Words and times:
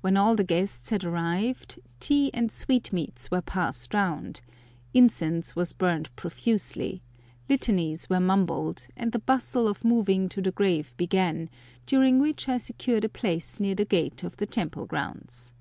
When 0.00 0.16
all 0.16 0.36
the 0.36 0.42
guests 0.42 0.88
had 0.88 1.04
arrived, 1.04 1.80
tea 2.00 2.30
and 2.32 2.50
sweetmeats 2.50 3.30
were 3.30 3.42
passed 3.42 3.92
round; 3.92 4.40
incense 4.94 5.54
was 5.54 5.74
burned 5.74 6.08
profusely; 6.16 7.02
litanies 7.46 8.08
were 8.08 8.20
mumbled, 8.20 8.86
and 8.96 9.12
the 9.12 9.18
bustle 9.18 9.68
of 9.68 9.84
moving 9.84 10.30
to 10.30 10.40
the 10.40 10.50
grave 10.50 10.94
began, 10.96 11.50
during 11.84 12.18
which 12.18 12.48
I 12.48 12.56
secured 12.56 13.04
a 13.04 13.10
place 13.10 13.60
near 13.60 13.74
the 13.74 13.84
gate 13.84 14.24
of 14.24 14.38
the 14.38 14.46
temple 14.46 14.86
grounds. 14.86 15.52